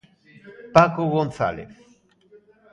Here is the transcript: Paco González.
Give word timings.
Paco 0.75 1.03
González. 1.15 1.69